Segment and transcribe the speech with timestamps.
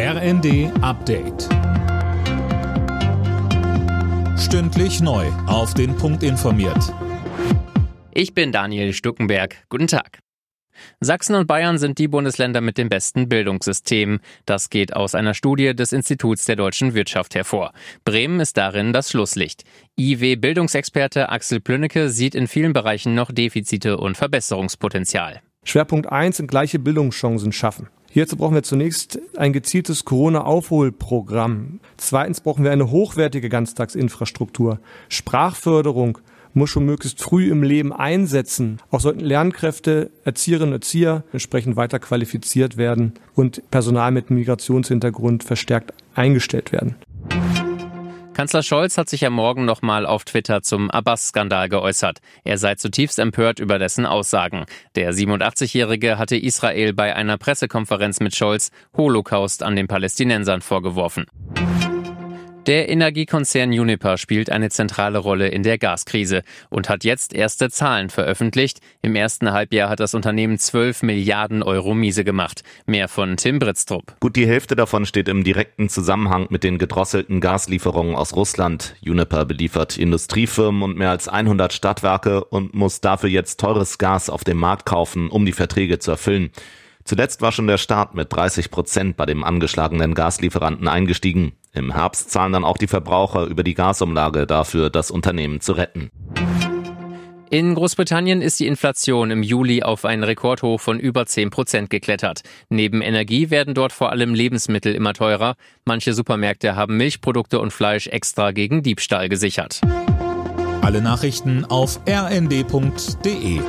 [0.00, 1.48] RND Update.
[4.38, 5.26] Stündlich neu.
[5.48, 6.94] Auf den Punkt informiert.
[8.12, 9.56] Ich bin Daniel Stuckenberg.
[9.68, 10.20] Guten Tag.
[11.00, 14.20] Sachsen und Bayern sind die Bundesländer mit dem besten Bildungssystem.
[14.46, 17.72] Das geht aus einer Studie des Instituts der deutschen Wirtschaft hervor.
[18.04, 19.64] Bremen ist darin das Schlusslicht.
[19.98, 25.42] IW-Bildungsexperte Axel Plünnecke sieht in vielen Bereichen noch Defizite und Verbesserungspotenzial.
[25.64, 27.88] Schwerpunkt 1 sind gleiche Bildungschancen schaffen.
[28.10, 31.80] Hierzu brauchen wir zunächst ein gezieltes Corona-Aufholprogramm.
[31.98, 34.80] Zweitens brauchen wir eine hochwertige Ganztagsinfrastruktur.
[35.08, 36.18] Sprachförderung
[36.54, 38.78] muss schon möglichst früh im Leben einsetzen.
[38.90, 45.92] Auch sollten Lernkräfte, Erzieherinnen und Erzieher entsprechend weiter qualifiziert werden und Personal mit Migrationshintergrund verstärkt
[46.14, 46.96] eingestellt werden.
[48.38, 52.20] Kanzler Scholz hat sich ja morgen nochmal auf Twitter zum Abbas-Skandal geäußert.
[52.44, 54.64] Er sei zutiefst empört über dessen Aussagen.
[54.94, 61.26] Der 87-Jährige hatte Israel bei einer Pressekonferenz mit Scholz Holocaust an den Palästinensern vorgeworfen.
[62.68, 68.10] Der Energiekonzern Uniper spielt eine zentrale Rolle in der Gaskrise und hat jetzt erste Zahlen
[68.10, 68.80] veröffentlicht.
[69.00, 72.62] Im ersten Halbjahr hat das Unternehmen 12 Milliarden Euro miese gemacht.
[72.84, 74.14] Mehr von Tim Britztrup.
[74.20, 78.96] Gut die Hälfte davon steht im direkten Zusammenhang mit den gedrosselten Gaslieferungen aus Russland.
[79.02, 84.44] Uniper beliefert Industriefirmen und mehr als 100 Stadtwerke und muss dafür jetzt teures Gas auf
[84.44, 86.50] dem Markt kaufen, um die Verträge zu erfüllen.
[87.04, 91.52] Zuletzt war schon der Staat mit 30 Prozent bei dem angeschlagenen Gaslieferanten eingestiegen.
[91.78, 96.10] Im Herbst zahlen dann auch die Verbraucher über die Gasumlage dafür, das Unternehmen zu retten.
[97.50, 102.42] In Großbritannien ist die Inflation im Juli auf einen Rekordhoch von über 10 Prozent geklettert.
[102.68, 105.54] Neben Energie werden dort vor allem Lebensmittel immer teurer.
[105.86, 109.80] Manche Supermärkte haben Milchprodukte und Fleisch extra gegen Diebstahl gesichert.
[110.82, 113.60] Alle Nachrichten auf rnd.de